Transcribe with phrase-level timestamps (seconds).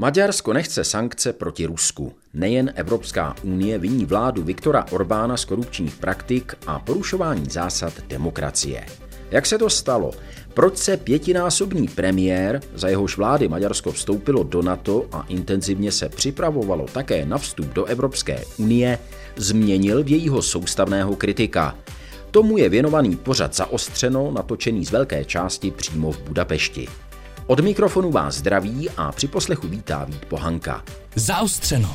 [0.00, 2.12] Maďarsko nechce sankce proti Rusku.
[2.34, 8.86] Nejen Evropská unie viní vládu Viktora Orbána z korupčních praktik a porušování zásad demokracie.
[9.30, 10.10] Jak se to stalo?
[10.54, 16.86] Proč se pětinásobný premiér, za jehož vlády Maďarsko vstoupilo do NATO a intenzivně se připravovalo
[16.92, 18.98] také na vstup do Evropské unie,
[19.36, 21.76] změnil v jejího soustavného kritika?
[22.30, 26.88] Tomu je věnovaný pořad zaostřeno, natočený z velké části přímo v Budapešti.
[27.48, 30.84] Od mikrofonu vás zdraví a při poslechu vítá Vít Pohanka.
[31.14, 31.92] Zaostřeno.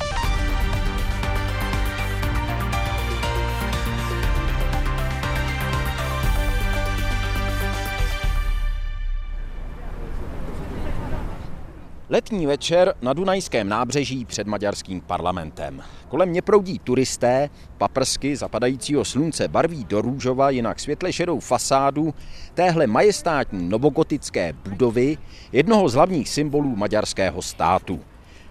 [12.14, 15.82] Letní večer na Dunajském nábřeží před maďarským parlamentem.
[16.08, 22.14] Kolem mě proudí turisté, paprsky zapadajícího slunce barví do růžova jinak světle šedou fasádu
[22.54, 25.18] téhle majestátní novogotické budovy,
[25.52, 28.00] jednoho z hlavních symbolů maďarského státu.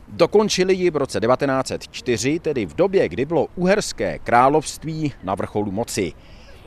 [0.08, 6.14] Dokončili ji v roce 1904, tedy v době, kdy bylo uherské království na vrcholu moci.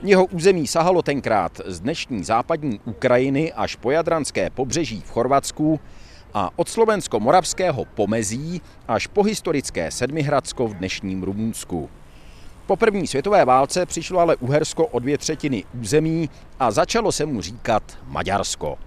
[0.02, 5.80] Jeho území sahalo tenkrát z dnešní západní Ukrajiny až po Jadranské pobřeží v Chorvatsku,
[6.36, 11.90] a od slovensko-moravského pomezí až po historické Sedmihradsko v dnešním Rumunsku.
[12.66, 17.40] Po první světové válce přišlo ale Uhersko o dvě třetiny území a začalo se mu
[17.40, 18.78] říkat Maďarsko.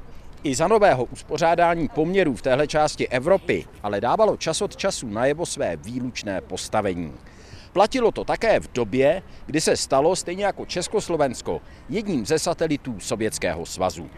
[0.43, 5.45] I za nového uspořádání poměrů v téhle části Evropy ale dávalo čas od času najevo
[5.45, 7.13] své výlučné postavení.
[7.73, 13.65] Platilo to také v době, kdy se stalo, stejně jako Československo, jedním ze satelitů Sovětského
[13.65, 14.09] svazu.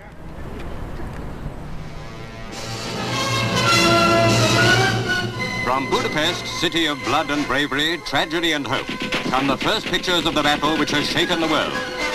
[5.72, 8.88] From Budapest, city of blood and bravery, tragedy and hope,
[9.30, 11.74] come the first pictures of the battle which has shaken the world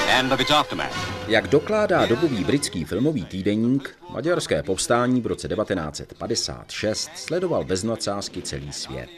[0.09, 0.95] and of its aftermath.
[1.29, 8.73] Jak dokládá dobový britský filmový týdeník, maďarské povstání v roce 1956 sledoval bez nadsázky celý
[8.73, 9.11] svět.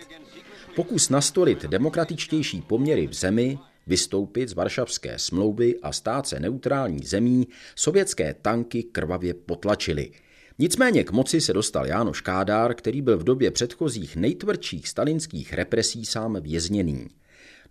[0.74, 7.48] Pokus nastolit demokratičtější poměry v zemi, vystoupit z Varšavské smlouvy a stát se neutrální zemí,
[7.74, 10.10] sovětské tanky krvavě potlačily–
[10.60, 16.06] Nicméně k moci se dostal Jánoš Kádár, který byl v době předchozích nejtvrdších stalinských represí
[16.06, 17.08] sám vězněný.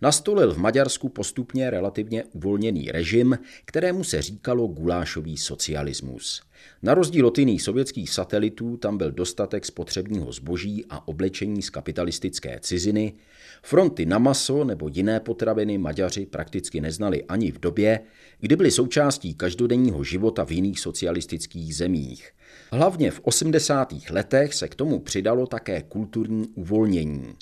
[0.00, 6.42] Nastolil v Maďarsku postupně relativně uvolněný režim, kterému se říkalo gulášový socialismus.
[6.82, 12.58] Na rozdíl od jiných sovětských satelitů tam byl dostatek spotřebního zboží a oblečení z kapitalistické
[12.60, 13.14] ciziny,
[13.62, 18.00] fronty na maso nebo jiné potraviny Maďaři prakticky neznali ani v době,
[18.40, 22.30] kdy byly součástí každodenního života v jiných socialistických zemích.
[22.72, 23.94] Hlavně v 80.
[24.10, 27.34] letech se k tomu přidalo také kulturní uvolnění.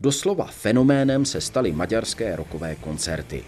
[0.00, 3.44] Doslova fenoménem se staly maďarské rokové koncerty.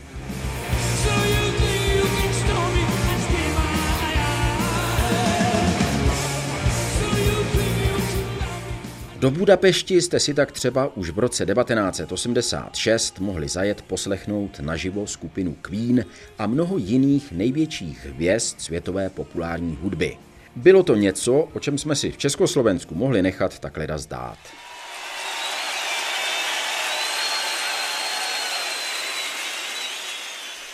[9.25, 15.57] Do Budapešti jste si tak třeba už v roce 1986 mohli zajet poslechnout naživo skupinu
[15.63, 16.05] Queen
[16.39, 20.17] a mnoho jiných největších hvězd světové populární hudby.
[20.57, 24.39] Bylo to něco, o čem jsme si v Československu mohli nechat tak leda zdát.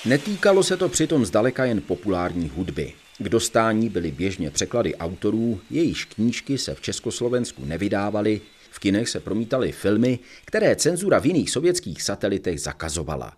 [0.05, 2.93] Netýkalo se to přitom zdaleka jen populární hudby.
[3.23, 9.21] K dostání byly běžně překlady autorů, jejichž knížky se v Československu nevydávaly, v kinech se
[9.21, 13.33] promítaly filmy, které cenzura v jiných sovětských satelitech zakazovala.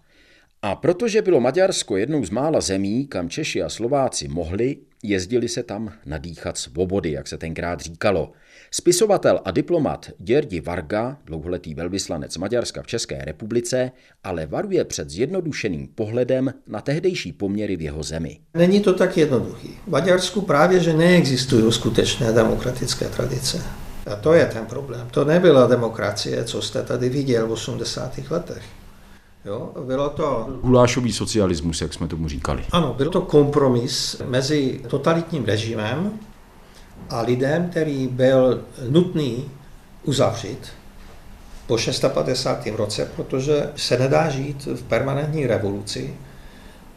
[0.63, 5.63] A protože bylo Maďarsko jednou z mála zemí, kam Češi a Slováci mohli, jezdili se
[5.63, 8.33] tam nadýchat svobody, jak se tenkrát říkalo.
[8.75, 13.91] Spisovatel a diplomat Děrdi Varga, dlouholetý velvyslanec Maďarska v České republice,
[14.25, 18.39] ale varuje před zjednodušeným pohledem na tehdejší poměry v jeho zemi.
[18.55, 19.69] Není to tak jednoduchý.
[19.87, 23.63] V Maďarsku právě, že neexistují skutečné demokratické tradice.
[24.13, 25.09] A to je ten problém.
[25.11, 28.13] To nebyla demokracie, co jste tady viděl v 80.
[28.31, 28.63] letech.
[29.45, 30.59] Jo, bylo to...
[30.63, 32.65] Gulášový socialismus, jak jsme tomu říkali.
[32.71, 36.19] Ano, byl to kompromis mezi totalitním režimem
[37.11, 39.51] a lidem, který byl nutný
[40.05, 40.73] uzavřít
[41.67, 42.67] po 650.
[42.67, 46.15] roce, protože se nedá žít v permanentní revoluci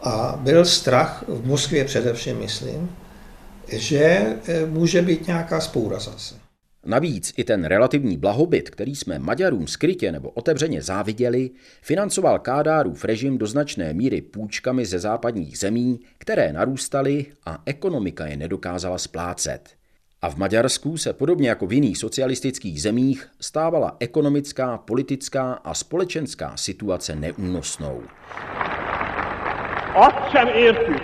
[0.02, 2.90] a byl strach v Moskvě především, myslím,
[3.68, 6.36] že eh, může být nějaká spoura zase.
[6.86, 11.50] Navíc i ten relativní blahobyt, který jsme Maďarům skrytě nebo otevřeně záviděli,
[11.82, 18.38] financoval Kádárův režim do značné míry půjčkami ze západních zemí, které narůstaly a ekonomika je
[18.38, 19.70] nedokázala splácet.
[20.22, 26.58] A v Maďarsku se podobně jako v jiných socialistických zemích stávala ekonomická, politická a společenská
[26.58, 28.02] situace neúnosnou.
[29.96, 31.02] Azt sem értjük,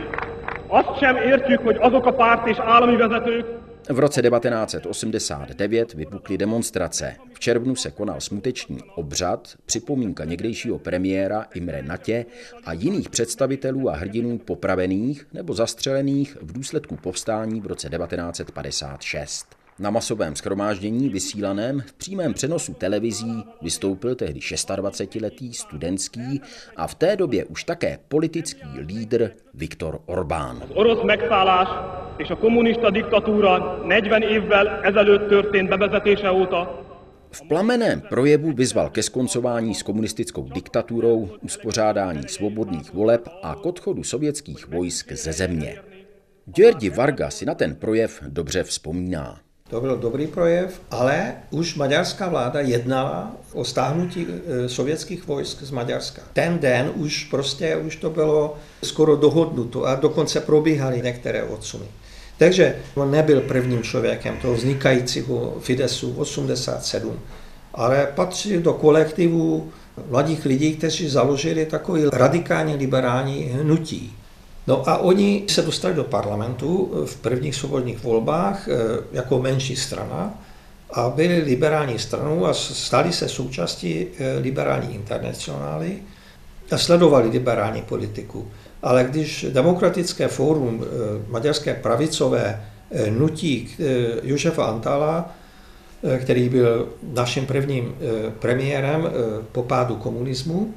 [0.68, 7.16] azt sem értjük, hogy azok a párt és állami vezetők, V roce 1989 vypukly demonstrace.
[7.34, 12.26] V červnu se konal smuteční obřad, připomínka někdejšího premiéra Imre Natě
[12.66, 19.61] a jiných představitelů a hrdinů popravených nebo zastřelených v důsledku povstání v roce 1956.
[19.82, 26.42] Na masovém schromáždění vysílaném v přímém přenosu televizí vystoupil tehdy 26-letý studentský
[26.76, 30.64] a v té době už také politický lídr Viktor Orbán.
[30.74, 31.68] Orosz megszállás
[32.18, 36.82] és a kommunista diktatúra 40 évvel ezelőtt történt bevezetése óta
[37.32, 44.04] v plameném projevu vyzval ke skoncování s komunistickou diktaturou, uspořádání svobodných voleb a k odchodu
[44.04, 45.78] sovětských vojsk ze země.
[46.46, 49.40] Děrdi Varga si na ten projev dobře vzpomíná.
[49.72, 55.72] To byl dobrý projev, ale už maďarská vláda jednala o stáhnutí e, sovětských vojsk z
[55.72, 56.22] Maďarska.
[56.34, 61.86] Ten den už prostě už to bylo skoro dohodnuto a dokonce probíhaly některé odsuny.
[62.38, 67.20] Takže on nebyl prvním člověkem toho vznikajícího Fidesu 87,
[67.74, 69.72] ale patří do kolektivu
[70.10, 74.16] mladých lidí, kteří založili takový radikálně liberální hnutí.
[74.68, 78.74] No a oni se dostali do parlamentu v prvních svobodných volbách eh,
[79.12, 80.42] jako menší strana
[80.92, 86.00] a byli liberální stranou a stali se součástí eh, liberální internacionály
[86.72, 88.52] a sledovali liberální politiku.
[88.84, 90.88] Ale když demokratické fórum, eh,
[91.32, 92.66] maďarské pravicové
[93.10, 93.70] nutí
[94.24, 95.36] Josefa Antala,
[96.20, 97.96] který byl naším prvním
[98.40, 99.10] premiérem
[99.52, 100.74] po pádu komunismu,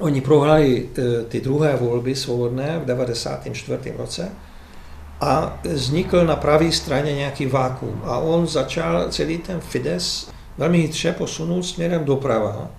[0.00, 3.94] Oni prohráli e, ty druhé volby svobodné v 94.
[3.96, 4.32] roce
[5.20, 8.00] a vznikl na pravé straně nějaký vákuum.
[8.04, 12.70] A on začal celý ten Fides velmi chytře posunout směrem doprava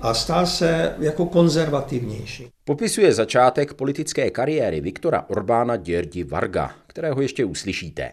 [0.00, 2.48] a stal se jako konzervativnější.
[2.64, 8.12] Popisuje začátek politické kariéry Viktora Orbána Děrdi Varga, kterého ještě uslyšíte.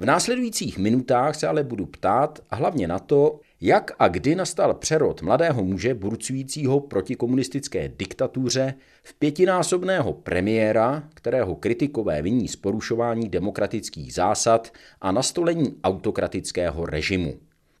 [0.00, 5.22] V následujících minutách se ale budu ptát hlavně na to, jak a kdy nastal přerod
[5.22, 14.14] mladého muže burcujícího proti komunistické diktatuře v pětinásobného premiéra, kterého kritikové viní z porušování demokratických
[14.14, 17.34] zásad a nastolení autokratického režimu.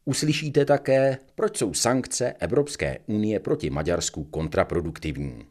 [0.04, 5.46] Uslyšíte také, proč jsou sankce Evropské unie proti Maďarsku kontraproduktivní.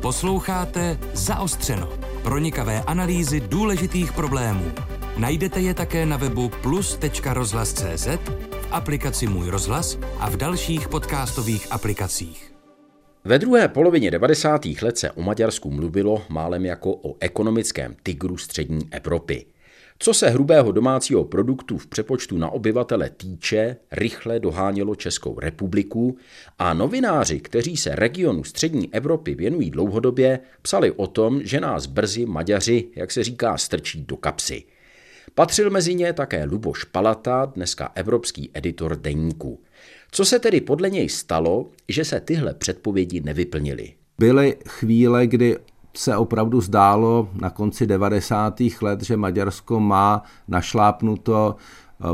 [0.00, 1.92] Posloucháte Zaostřeno.
[2.22, 4.72] Pronikavé analýzy důležitých problémů.
[5.16, 8.08] Najdete je také na webu plus.rozhlas.cz
[8.70, 12.52] aplikaci Můj rozhlas a v dalších podcastových aplikacích.
[13.24, 14.66] Ve druhé polovině 90.
[14.82, 19.46] let se o Maďarsku mluvilo málem jako o ekonomickém tygru střední Evropy.
[19.98, 26.16] Co se hrubého domácího produktu v přepočtu na obyvatele týče, rychle dohánělo Českou republiku
[26.58, 32.26] a novináři, kteří se regionu střední Evropy věnují dlouhodobě, psali o tom, že nás brzy
[32.26, 34.64] Maďaři, jak se říká, strčí do kapsy–
[35.38, 39.60] Patřil mezi ně také Luboš Palata, dneska evropský editor deníku.
[40.10, 43.92] Co se tedy podle něj stalo, že se tyhle předpovědi nevyplnily?
[44.18, 45.58] Byly chvíle, kdy
[45.96, 48.60] se opravdu zdálo na konci 90.
[48.82, 51.56] let, že Maďarsko má našlápnuto.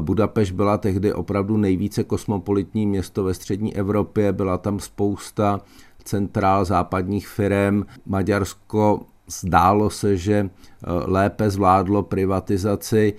[0.01, 5.61] Budapeš byla tehdy opravdu nejvíce kosmopolitní město ve střední Evropě, byla tam spousta
[6.05, 7.85] centrál západních firm.
[8.07, 13.15] Maďarsko zdálo se, že eh, lépe zvládlo privatizaci,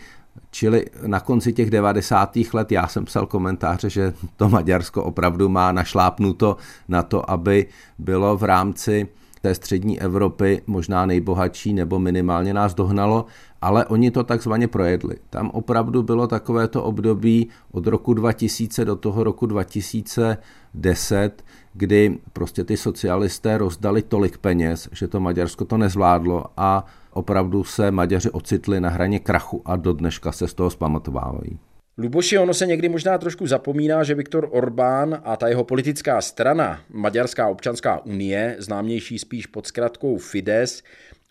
[0.51, 2.37] Čili na konci těch 90.
[2.53, 7.65] let já jsem psal komentáře, že to Maďarsko opravdu má našlápnuto na to, aby
[7.99, 9.07] bylo v rámci
[9.41, 13.25] té střední Evropy možná nejbohatší nebo minimálně nás dohnalo,
[13.63, 15.15] ale oni to takzvaně projedli.
[15.29, 21.43] Tam opravdu bylo takovéto období od roku 2000 do toho roku 2010,
[21.73, 27.91] kdy prostě ty socialisté rozdali tolik peněz, že to Maďarsko to nezvládlo a opravdu se
[27.91, 31.59] Maďaři ocitli na hraně krachu a do dneška se z toho zpamatovávají.
[31.97, 36.79] Luboši, ono se někdy možná trošku zapomíná, že Viktor Orbán a ta jeho politická strana,
[36.89, 40.83] Maďarská občanská unie, známější spíš pod zkratkou Fides,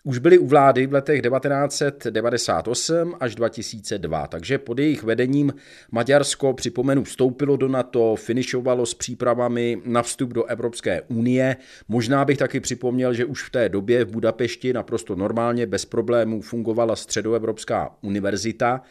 [0.03, 5.53] už byli u vlády v letech 1998 až 2002, takže pod jejich vedením
[5.91, 11.55] Maďarsko, připomenu, vstoupilo do NATO, finišovalo s přípravami na vstup do Evropské unie.
[11.87, 16.41] Možná bych taky připomněl, že už v té době v Budapešti naprosto normálně bez problémů
[16.41, 18.81] fungovala Středoevropská univerzita,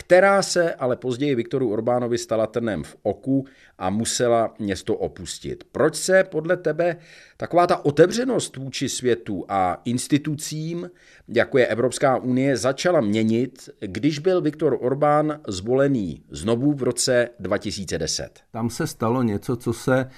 [0.00, 3.46] která se ale později Viktoru Orbánovi stala trnem v oku
[3.78, 5.64] a musela město opustit.
[5.72, 6.96] Proč se podle tebe
[7.36, 10.90] taková ta otevřenost vůči světu a institucím,
[11.28, 18.40] jako je Evropská unie, začala měnit, když byl Viktor Orbán zvolený znovu v roce 2010?
[18.50, 20.10] Tam se stalo něco, co se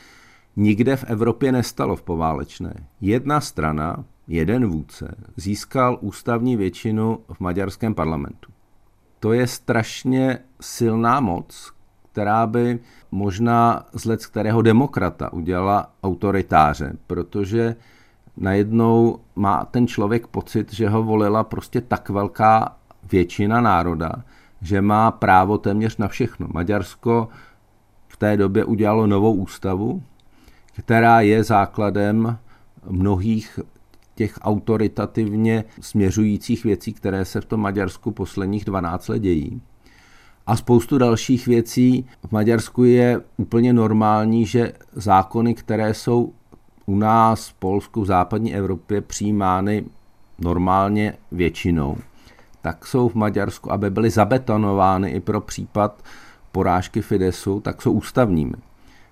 [0.56, 2.74] nikde v Evropě nestalo v poválečné.
[3.00, 8.49] Jedna strana, jeden vůdce, získal ústavní většinu v maďarském parlamentu.
[9.20, 11.72] To je strašně silná moc,
[12.12, 12.78] která by
[13.10, 17.76] možná z let kterého demokrata udělala autoritáře, protože
[18.36, 22.76] najednou má ten člověk pocit, že ho volila prostě tak velká
[23.12, 24.12] většina národa,
[24.62, 26.48] že má právo téměř na všechno.
[26.52, 27.28] Maďarsko
[28.08, 30.02] v té době udělalo novou ústavu,
[30.76, 32.38] která je základem
[32.88, 33.58] mnohých
[34.20, 39.60] těch autoritativně směřujících věcí, které se v tom Maďarsku posledních 12 let dějí.
[40.46, 42.06] A spoustu dalších věcí.
[42.28, 46.32] V Maďarsku je úplně normální, že zákony, které jsou
[46.86, 49.84] u nás, v Polsku, v západní Evropě přijímány
[50.38, 51.96] normálně většinou,
[52.62, 56.02] tak jsou v Maďarsku, aby byly zabetonovány i pro případ
[56.52, 58.54] porážky Fidesu, tak jsou ústavními.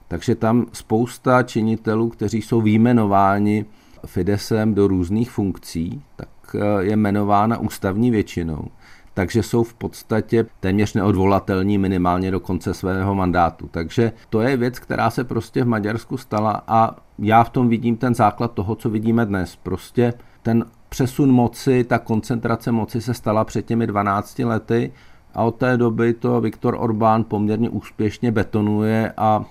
[0.09, 3.65] Takže tam spousta činitelů, kteří jsou výjmenováni
[4.07, 8.69] Fidesem do různých funkcí, tak eh, je jmenována ústavní většinou.
[9.14, 13.69] Takže jsou v podstatě téměř neodvolatelní minimálně do konce svého mandátu.
[13.71, 17.97] Takže to je věc, která se prostě v Maďarsku stala a já v tom vidím
[17.97, 19.57] ten základ toho, co vidíme dnes.
[19.57, 24.93] Prostě ten přesun moci, ta koncentrace moci se stala před těmi 12 lety
[25.35, 29.45] a od té doby to Viktor Orbán poměrně úspěšně betonuje a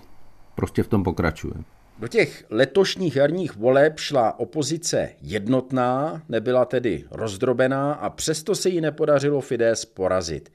[0.56, 1.54] prostě v tom pokračuje.
[2.00, 8.82] Do těch letošních jarních voleb šla opozice jednotná, nebyla tedy rozdrobená a přesto se jí
[8.82, 10.51] nepodařilo Fides porazit.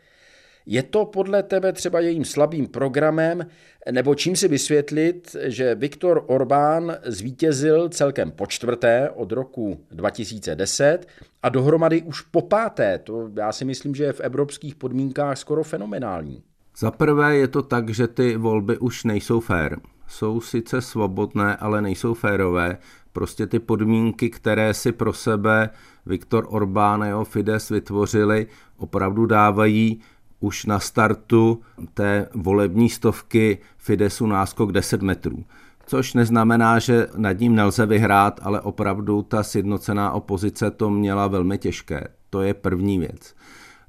[0.66, 3.46] Je to podle tebe třeba jejím slabým programem,
[3.90, 11.06] nebo čím si vysvětlit, že Viktor Orbán zvítězil celkem po čtvrté od roku 2010
[11.42, 12.98] a dohromady už po páté.
[12.98, 16.42] To já si myslím, že je v evropských podmínkách skoro fenomenální.
[16.78, 19.78] Za prvé je to tak, že ty volby už nejsou fér
[20.12, 22.78] jsou sice svobodné, ale nejsou férové.
[23.12, 25.70] Prostě ty podmínky, které si pro sebe
[26.06, 30.00] Viktor Orbán a jeho Fides vytvořili, opravdu dávají
[30.40, 31.62] už na startu
[31.94, 35.44] té volební stovky Fidesu náskok 10 metrů.
[35.86, 41.58] Což neznamená, že nad ním nelze vyhrát, ale opravdu ta sjednocená opozice to měla velmi
[41.58, 42.08] těžké.
[42.30, 43.34] To je první věc.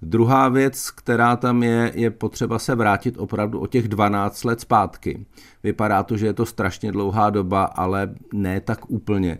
[0.06, 5.26] Druhá věc, která tam je, je potřeba se vrátit opravdu o těch 12 let zpátky.
[5.64, 9.38] Vypadá to, že je to strašně dlouhá doba, ale ne tak úplně.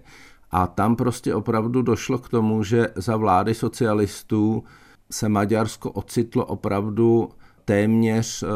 [0.52, 4.64] A tam prostě opravdu došlo k tomu, že za vlády socialistů
[5.12, 7.30] se Maďarsko ocitlo opravdu
[7.66, 8.48] téměř eh,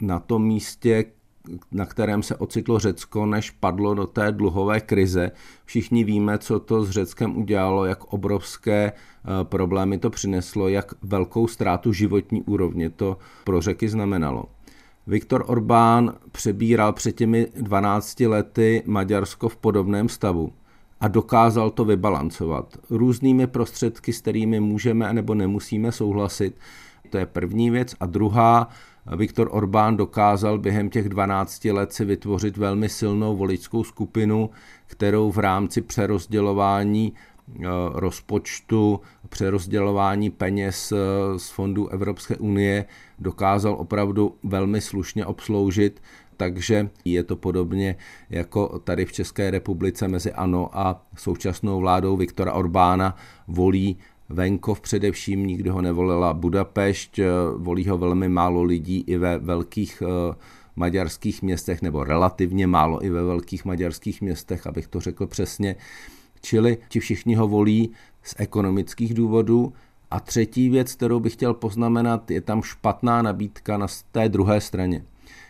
[0.00, 1.04] na tom místě,
[1.72, 5.30] na kterém se ocitlo Řecko, než padlo do té dluhové krize.
[5.64, 11.46] Všichni víme, co to s Řeckem udělalo, jak obrovské eh, problémy to přineslo, jak velkou
[11.46, 14.44] ztrátu životní úrovně to pro řeky znamenalo.
[15.06, 20.52] Viktor Orbán přebíral před těmi 12 lety Maďarsko v podobném stavu
[21.00, 26.56] a dokázal to vybalancovat různými prostředky, s kterými můžeme nebo nemusíme souhlasit.
[27.10, 27.94] To je první věc.
[28.00, 28.68] A druhá,
[29.16, 34.50] Viktor Orbán dokázal během těch 12 let si vytvořit velmi silnou voličskou skupinu,
[34.86, 40.96] kterou v rámci přerozdělování eh, rozpočtu, přerozdělování peněz eh,
[41.38, 42.84] z fondů Evropské unie
[43.18, 46.02] dokázal opravdu velmi slušně obsloužit,
[46.36, 47.96] takže je to podobně
[48.30, 53.16] jako tady v České republice mezi ANO a současnou vládou Viktora Orbána
[53.48, 59.38] volí venkov především, nikdo ho nevolila Budapešť, eh, volí ho velmi málo lidí i ve
[59.38, 60.34] velkých eh,
[60.76, 65.76] maďarských městech, nebo relativně málo i ve velkých maďarských městech, abych to řekl přesně.
[66.40, 67.90] Čili ti všichni ho volí
[68.22, 69.72] z ekonomických důvodů.
[70.10, 75.04] A třetí věc, kterou bych chtěl poznamenat, je tam špatná nabídka na té druhé straně.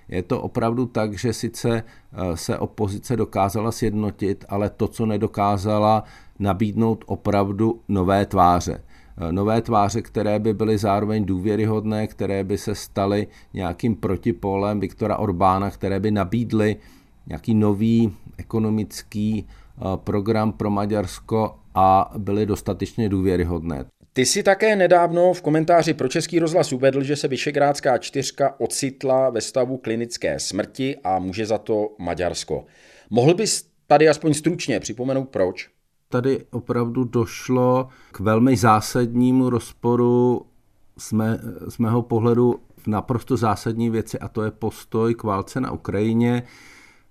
[0.08, 1.82] Je to opravdu tak, že sice
[2.12, 6.04] eh, se opozice dokázala sjednotit, ale to, co nedokázala,
[6.38, 8.80] nabídnout opravdu nové tváře.
[9.20, 15.16] Eh, nové tváře, které by byly zároveň důvěryhodné, které by se staly nějakým protipolem Viktora
[15.16, 16.76] Orbána, které by nabídly
[17.26, 23.84] nějaký nový ekonomický eh, program pro Maďarsko a byly dostatečně důvěryhodné.
[24.12, 29.30] Ty si také nedávno v komentáři pro Český rozhlas uvedl, že se Vyšegrádská čtyřka ocitla
[29.30, 32.64] ve stavu klinické smrti a může za to Maďarsko.
[33.10, 35.77] Mohl bys tady aspoň stručně připomenout proč?
[36.10, 40.42] Tady opravdu došlo k velmi zásadnímu rozporu
[40.98, 45.60] z, mé, z mého pohledu v naprosto zásadní věci a to je postoj k válce
[45.60, 46.42] na Ukrajině.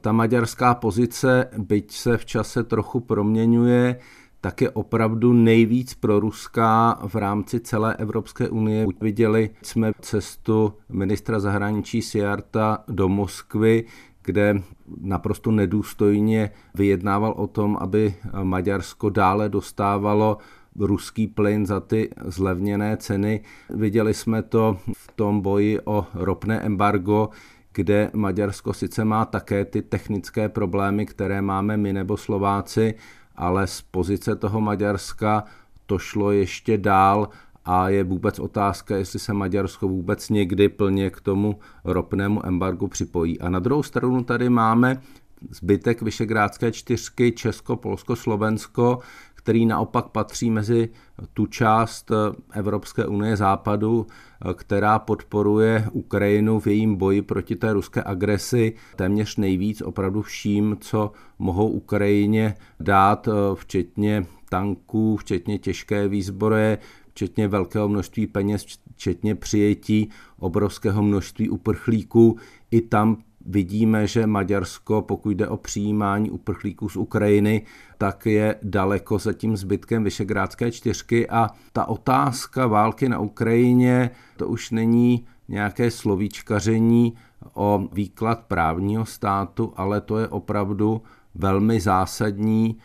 [0.02, 4.00] Ta maďarská pozice, byť se v čase trochu proměňuje,
[4.42, 8.88] tak je opravdu nejvíc proruská v rámci celé Evropské unie.
[9.02, 13.86] Viděli jsme cestu ministra zahraničí Siarta do Moskvy,
[14.28, 14.62] kde
[15.02, 20.38] naprosto nedůstojně vyjednával o tom, aby Maďarsko dále dostávalo
[20.76, 23.42] ruský plyn za ty zlevněné ceny.
[23.70, 27.30] Viděli jsme to v tom boji o ropné embargo,
[27.74, 32.96] kde Maďarsko sice má také ty technické problémy, které máme my nebo Slováci,
[33.36, 35.44] ale z pozice toho Maďarska
[35.86, 37.30] to šlo ještě dál
[37.68, 43.40] a je vůbec otázka, jestli se Maďarsko vůbec někdy plně k tomu ropnému embargu připojí.
[43.40, 45.02] A na druhou stranu tady máme
[45.50, 49.00] zbytek Vyšegrádské čtyřky, Česko, Polsko, Slovensko,
[49.36, 50.90] který naopak patří mezi
[51.34, 52.12] tu část
[52.54, 54.08] Evropské unie západu,
[54.54, 61.12] která podporuje Ukrajinu v jejím boji proti té ruské agresi téměř nejvíc opravdu vším, co
[61.40, 66.78] mohou Ukrajině dát, včetně tanků, včetně těžké výzbroje,
[67.18, 70.10] včetně velkého množství peněz, včetně přijetí
[70.40, 72.38] obrovského množství uprchlíků.
[72.72, 77.66] I tam vidíme, že Maďarsko, pokud jde o přijímání uprchlíků z Ukrajiny,
[77.98, 84.48] tak je daleko za tím zbytkem Vyšegrádské čtyřky a ta otázka války na Ukrajině, to
[84.48, 87.14] už není nějaké slovíčkaření
[87.54, 91.02] o výklad právního státu, ale to je opravdu
[91.36, 92.78] velmi zásadní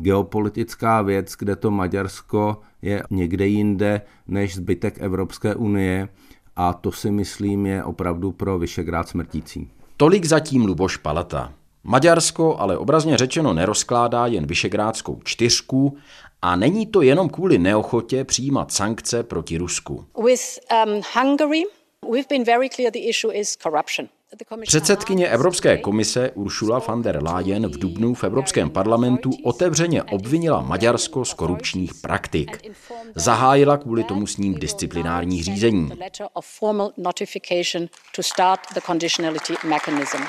[0.00, 6.08] geopolitická věc, kde to Maďarsko je někde jinde než zbytek Evropské unie
[6.56, 9.70] a to si myslím je opravdu pro Vyšegrád smrtící.
[9.96, 11.52] Tolik zatím Luboš Palata.
[11.84, 15.96] Maďarsko ale obrazně řečeno nerozkládá jen Vyšegrádskou čtyřku
[16.42, 20.04] a není to jenom kvůli neochotě přijímat sankce proti Rusku.
[20.24, 21.62] With um, Hungary,
[22.12, 24.08] we've been very clear the issue is corruption.
[24.62, 31.24] Předsedkyně Evropské komise Ursula von der Leyen v Dubnu v Evropském parlamentu otevřeně obvinila Maďarsko
[31.24, 32.70] z korupčních praktik.
[33.14, 35.90] Zahájila kvůli tomu s ním disciplinární řízení.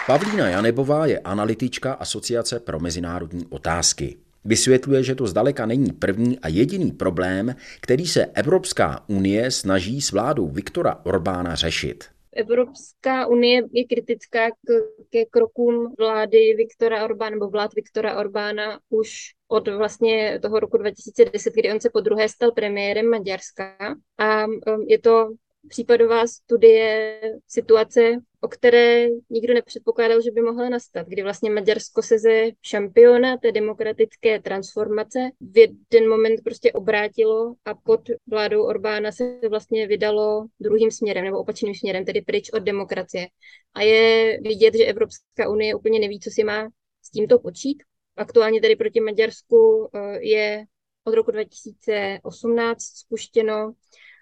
[0.08, 4.17] Pavlína Janebová je analytička Asociace pro mezinárodní otázky.
[4.46, 10.12] Vysvětluje, že to zdaleka není první a jediný problém, který se Evropská unie snaží s
[10.12, 12.05] vládou Viktora Orbána řešit.
[12.34, 14.70] Evropská unie je kritická k,
[15.10, 19.10] ke krokům vlády Viktora Orbána nebo vlád Viktora Orbána už
[19.48, 23.96] od vlastně toho roku 2010, kdy on se po druhé stal premiérem Maďarska.
[24.18, 25.29] A um, je to
[25.68, 28.02] případová studie situace,
[28.42, 33.52] o které nikdo nepředpokládal, že by mohla nastat, kdy vlastně Maďarsko se ze šampiona té
[33.52, 40.92] demokratické transformace v jeden moment prostě obrátilo a pod vládou Orbána se vlastně vydalo druhým
[40.92, 43.28] směrem nebo opačným směrem, tedy pryč od demokracie.
[43.74, 46.70] A je vidět, že Evropská unie úplně neví, co si má
[47.02, 47.84] s tímto počít.
[48.18, 50.66] Aktuálně tedy proti Maďarsku eh, je
[51.04, 53.74] od roku 2018 spuštěno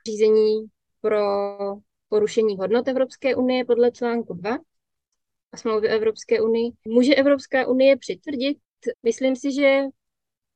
[0.08, 0.66] řízení
[1.02, 1.20] pro
[2.10, 4.58] porušení hodnot Evropské unie podle článku 2
[5.52, 6.72] a smlouvy Evropské unii.
[6.88, 8.58] Může Evropská unie přitvrdit?
[9.04, 9.82] Myslím si, že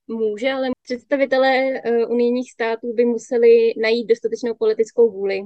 [0.07, 5.41] může, ale představitelé uh, unijních států by museli najít dostatečnou politickou vůli.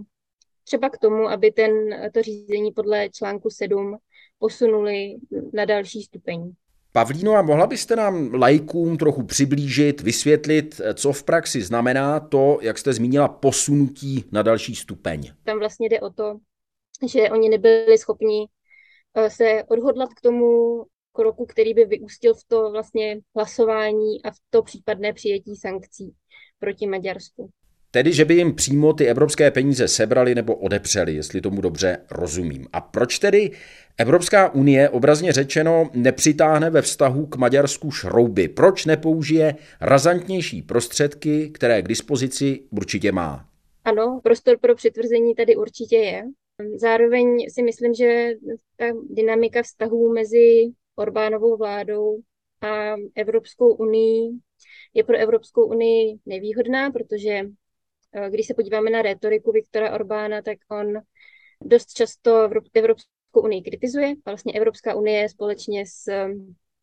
[0.64, 1.72] Třeba k tomu, aby ten,
[2.14, 3.98] to řízení podle článku 7
[4.40, 5.16] posunuli
[5.54, 6.54] na další stupeň.
[6.98, 12.78] Pavlíno, a mohla byste nám lajkům trochu přiblížit, vysvětlit, co v praxi znamená to, jak
[12.78, 15.32] jste zmínila, posunutí na další stupeň?
[15.44, 16.40] Tam vlastně jde o to,
[17.08, 18.48] že oni nebyli schopni
[19.16, 24.38] eh, se odhodlat k tomu kroku, který by vyústil v to vlastně hlasování a v
[24.50, 26.14] to případné přijetí sankcí
[26.60, 27.50] proti Maďarsku.
[27.92, 32.68] Tedy, že by jim přímo ty evropské peníze sebrali nebo odepřeli, jestli tomu dobře rozumím.
[32.74, 33.52] A proč tedy
[33.98, 38.48] Evropská unie, obrazně řečeno, nepřitáhne ve vztahu k Maďarsku šrouby?
[38.48, 43.46] Proč nepoužije razantnější prostředky, které k dispozici určitě má?
[43.86, 46.24] Ano, prostor pro přitvrzení tady určitě je.
[46.76, 48.30] Zároveň si myslím, že
[48.78, 52.20] ta dynamika vztahů mezi Orbánovou vládou
[52.62, 54.32] a Evropskou unii
[54.94, 57.42] je pro Evropskou unii nevýhodná, protože
[58.30, 60.94] když se podíváme na retoriku Viktora Orbána, tak on
[61.62, 64.14] dost často Evropskou unii kritizuje.
[64.26, 66.04] Vlastně Evropská unie společně s,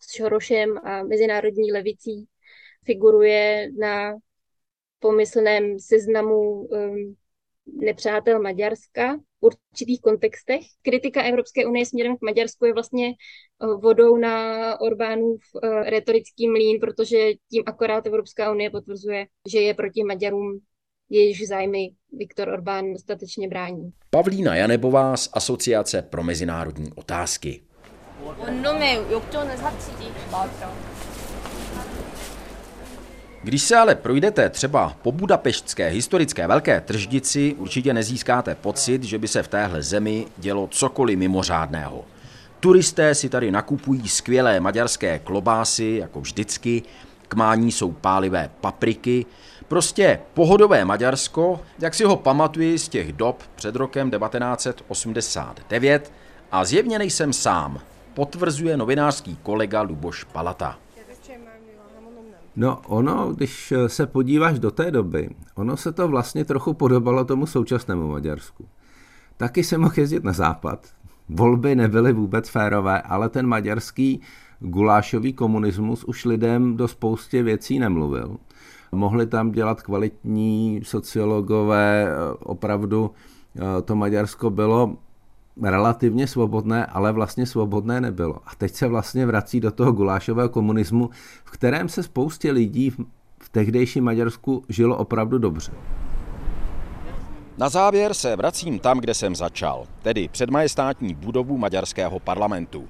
[0.00, 2.26] s Šorošem a mezinárodní levicí
[2.84, 4.14] figuruje na
[4.98, 7.16] pomyslném seznamu um,
[7.66, 10.60] nepřátel Maďarska v určitých kontextech.
[10.82, 16.80] Kritika Evropské unie směrem k Maďarsku je vlastně eh, vodou na Orbánův uh, retorický mlín,
[16.80, 20.60] protože tím akorát Evropská unie potvrzuje, že je proti Maďarům
[21.10, 23.92] jejíž zájmy Viktor Orbán dostatečně brání.
[24.10, 27.60] Pavlína Janebová z Asociace pro mezinárodní otázky.
[33.42, 39.28] Když se ale projdete třeba po budapeštské historické velké trždici, určitě nezískáte pocit, že by
[39.28, 42.04] se v téhle zemi dělo cokoliv mimořádného.
[42.60, 46.82] Turisté si tady nakupují skvělé maďarské klobásy, jako vždycky,
[47.28, 49.26] k mání jsou pálivé papriky,
[49.74, 56.12] prostě pohodové Maďarsko, jak si ho pamatuji z těch dob před rokem 1989
[56.52, 57.80] a zjevně nejsem sám,
[58.14, 60.78] potvrzuje novinářský kolega Luboš Palata.
[62.56, 67.46] No ono, když se podíváš do té doby, ono se to vlastně trochu podobalo tomu
[67.46, 68.68] současnému Maďarsku.
[69.36, 70.86] Taky se mohl jezdit na západ.
[71.28, 74.20] Volby nebyly vůbec férové, ale ten maďarský
[74.60, 78.36] gulášový komunismus už lidem do spoustě věcí nemluvil.
[78.94, 82.08] Mohli tam dělat kvalitní sociologové,
[82.40, 83.10] opravdu
[83.56, 84.96] eh, to Maďarsko bylo
[85.62, 88.36] relativně svobodné, ale vlastně svobodné nebylo.
[88.46, 91.10] A teď se vlastně vrací do toho gulášového komunismu,
[91.44, 92.90] v kterém se spoustě lidí
[93.40, 95.72] v tehdejším Maďarsku žilo opravdu dobře.
[97.58, 102.88] Na závěr se vracím tam, kde jsem začal, tedy před majestátní budovu maďarského parlamentu.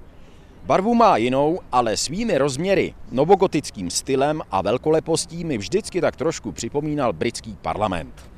[0.66, 7.12] Barvu má jinou, ale svými rozměry, novogotickým stylem a velkolepostí mi vždycky tak trošku připomínal
[7.12, 8.30] britský parlament.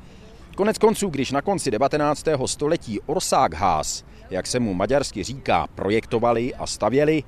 [0.55, 2.25] Konec konců, když na konci 19.
[2.45, 7.23] století Orsák Haas, jak se mu maďarsky říká, projektovali a stavěli,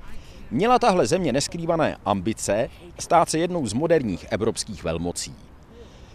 [0.50, 5.34] měla tahle země neskrývané ambice stát se jednou z moderních evropských velmocí.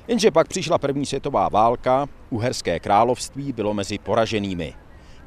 [0.08, 4.74] Jenže pak přišla první světová válka, uherské království bylo mezi poraženými.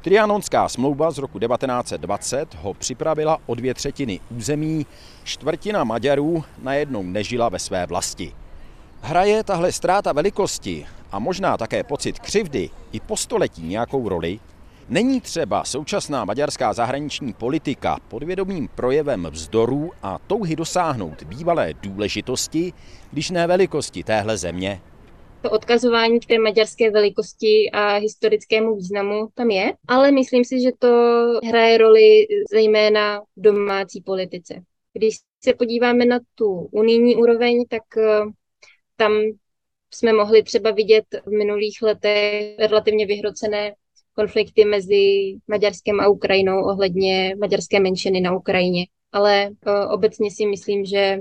[0.01, 4.85] Trianonská smlouva z roku 1920 ho připravila o dvě třetiny území,
[5.23, 8.33] čtvrtina Maďarů najednou nežila ve své vlasti.
[9.01, 14.39] Hraje tahle ztráta velikosti a možná také pocit křivdy i po století nějakou roli?
[14.89, 22.73] Není třeba současná maďarská zahraniční politika podvědomým projevem vzdorů a touhy dosáhnout bývalé důležitosti,
[23.11, 24.81] když ne velikosti téhle země?
[25.41, 30.69] To odkazování k té maďarské velikosti a historickému významu tam je, ale myslím si, že
[30.79, 30.87] to
[31.43, 34.61] hraje roli zejména v domácí politice.
[34.93, 38.21] Když se podíváme na tu unijní úroveň, tak eh,
[38.95, 39.11] tam
[39.93, 43.75] jsme mohli třeba vidět v minulých letech relativně vyhrocené
[44.13, 48.85] konflikty mezi Maďarskem a Ukrajinou ohledně maďarské menšiny na Ukrajině.
[49.11, 51.19] Ale uh, obecně si myslím, že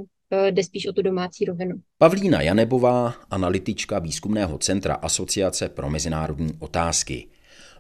[0.51, 1.77] jde spíš o tu domácí rovinu.
[1.99, 7.29] Pavlína Janebová, analytička výzkumného centra Asociace pro mezinárodní otázky.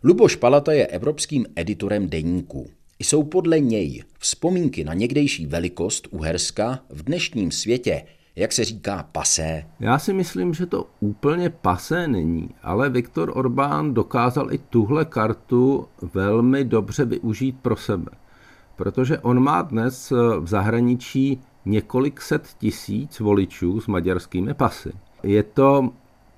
[0.04, 2.70] Luboš Palata je evropským editorem deníku.
[2.98, 8.02] Jsou podle něj vzpomínky na někdejší velikost Uherska v dnešním světě
[8.38, 9.64] jak se říká, pasé?
[9.80, 15.88] Já si myslím, že to úplně pasé není, ale Viktor Orbán dokázal i tuhle kartu
[16.14, 18.11] velmi dobře využít pro sebe.
[18.76, 24.92] Protože on má dnes v zahraničí několik set tisíc voličů s maďarskými pasy.
[25.22, 25.90] Je to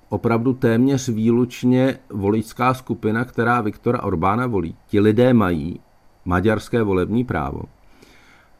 [0.09, 4.75] opravdu téměř výlučně voličská skupina, která Viktora Orbána volí.
[4.87, 5.79] Ti lidé mají
[6.25, 7.61] maďarské volební právo.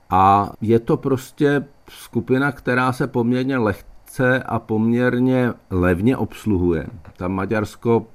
[0.10, 6.88] A je to prostě skupina, která se poměrně lehce a poměrně levně obsluhuje.
[7.18, 8.06] Tam Maďarsko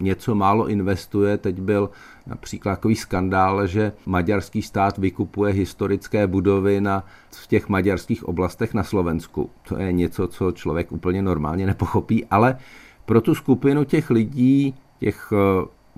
[0.00, 1.38] něco málo investuje.
[1.38, 1.90] Teď byl
[2.28, 8.84] například takový skandál, že maďarský stát vykupuje historické budovy na, v těch maďarských oblastech na
[8.84, 9.50] Slovensku.
[9.68, 12.58] To je něco, co člověk úplně normálně nepochopí, ale
[13.04, 15.32] pro tu skupinu těch lidí, těch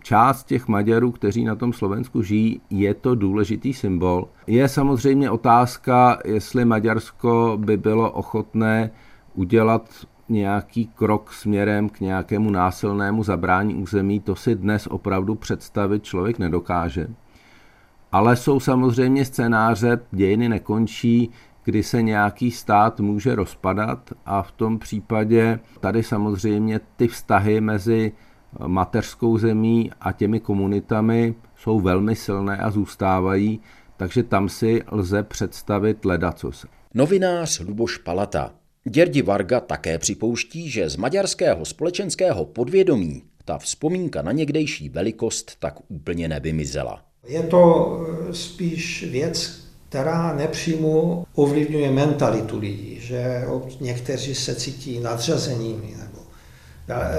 [0.03, 4.29] část těch Maďarů, kteří na tom Slovensku žijí, je to důležitý symbol.
[4.47, 8.91] Je samozřejmě otázka, jestli Maďarsko by bylo ochotné
[9.35, 16.39] udělat nějaký krok směrem k nějakému násilnému zabrání území, to si dnes opravdu představit člověk
[16.39, 17.09] nedokáže.
[18.13, 21.31] Ale jsou samozřejmě scénáře, dějiny nekončí,
[21.65, 28.13] kdy se nějaký stát může rozpadat a v tom případě tady samozřejmě ty vztahy mezi
[28.67, 33.61] mateřskou zemí a těmi komunitami jsou velmi silné a zůstávají,
[33.97, 36.67] takže tam si lze představit ledacos.
[36.95, 38.60] Novinář Luboš Palata.
[38.89, 45.75] Děrdi Varga také připouští, že z maďarského společenského podvědomí ta vzpomínka na někdejší velikost tak
[45.89, 47.05] úplně nevymizela.
[47.27, 47.97] Je to
[48.31, 53.45] eh, spíš věc, která nepřímo ovlivňuje mentalitu lidí, že
[53.81, 55.97] někteří se cítí nadřazenými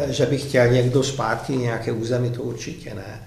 [0.09, 3.21] že by chtěl někdo zpátky nějaké území, to určitě ne.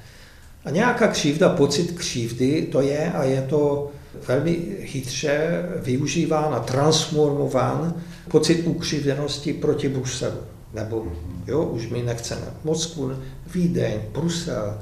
[0.64, 3.90] A nějaká křivda, pocit křivdy, to je a je to
[4.28, 7.94] velmi chytře využíván a transformován
[8.30, 10.38] pocit ukřivděnosti proti Bruselu.
[10.72, 11.06] Nebo
[11.46, 13.12] jo, už my nechceme Moskvu,
[13.54, 14.78] Vídeň, Brusel,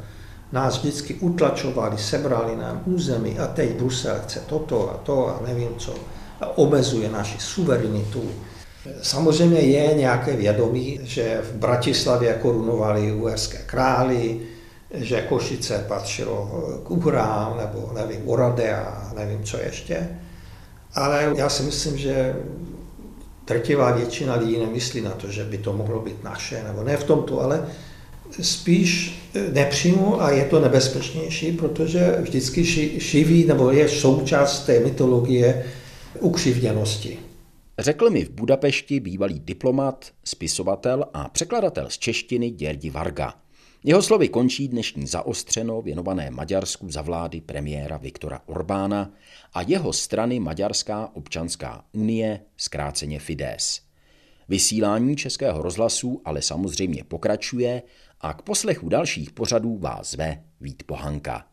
[0.53, 5.69] nás vždycky utlačovali, sebrali nám území a teď Brusel chce toto a to a nevím
[5.79, 5.95] co.
[6.41, 8.31] A omezuje naši suverenitu,
[9.03, 14.41] Samozřejmě je nějaké vědomí, že v Bratislavě korunovali uherské králi,
[14.91, 16.51] že Košice patřilo
[16.85, 20.09] k Uhrám, nebo nevím, Orade a nevím co ještě.
[20.95, 22.37] Ale já si myslím, že
[23.53, 27.05] drtivá většina lidí nemyslí na to, že by to mohlo být naše, nebo ne v
[27.05, 27.69] tomto, ale
[28.41, 29.19] spíš
[29.53, 32.65] nepřímo a je to nebezpečnější, protože vždycky
[33.01, 35.65] živí nebo je součást té mytologie
[36.21, 37.19] ukřivděnosti.
[37.79, 43.35] Řekl mi v Budapešti bývalý diplomat, spisovatel a překladatel z češtiny Děrdi Varga.
[43.85, 49.11] Jeho slovy končí dnešní zaostřeno věnované Maďarsku za vlády premiéra Viktora Orbána
[49.53, 53.81] a jeho strany Maďarská občanská unie, zkráceně Fides.
[54.49, 57.83] Vysílání Českého rozhlasu ale samozřejmě pokračuje
[58.21, 61.52] a k poslechu dalších pořadů vás zve Vít Pohanka.